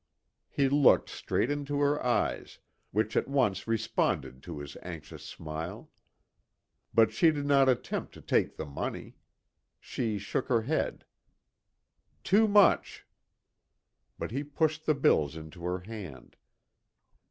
He 0.49 0.67
looked 0.67 1.09
straight 1.11 1.51
into 1.51 1.79
her 1.79 2.03
eyes, 2.03 2.57
which 2.89 3.15
at 3.15 3.27
once 3.27 3.67
responded 3.67 4.41
to 4.41 4.57
his 4.57 4.75
anxious 4.81 5.23
smile. 5.23 5.91
But 6.91 7.11
she 7.11 7.29
did 7.29 7.45
not 7.45 7.69
attempt 7.69 8.11
to 8.15 8.21
take 8.23 8.55
the 8.55 8.65
money. 8.65 9.13
She 9.79 10.17
shook 10.17 10.47
her 10.47 10.63
head. 10.63 11.05
"Too 12.23 12.47
much." 12.47 13.05
But 14.17 14.31
he 14.31 14.43
pushed 14.43 14.87
the 14.87 14.95
bills 14.95 15.35
into 15.35 15.63
her 15.65 15.81
hand. 15.81 16.35